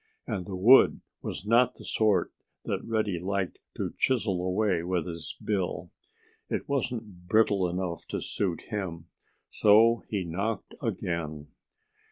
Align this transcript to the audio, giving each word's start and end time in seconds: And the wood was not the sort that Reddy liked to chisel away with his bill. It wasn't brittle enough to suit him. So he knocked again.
And 0.25 0.47
the 0.47 0.55
wood 0.55 1.01
was 1.21 1.45
not 1.45 1.75
the 1.75 1.85
sort 1.85 2.31
that 2.65 2.83
Reddy 2.83 3.19
liked 3.19 3.59
to 3.75 3.93
chisel 3.99 4.43
away 4.43 4.81
with 4.81 5.05
his 5.05 5.35
bill. 5.45 5.91
It 6.49 6.67
wasn't 6.67 7.27
brittle 7.27 7.69
enough 7.69 8.07
to 8.07 8.19
suit 8.19 8.61
him. 8.69 9.09
So 9.51 10.01
he 10.09 10.23
knocked 10.23 10.73
again. 10.81 11.49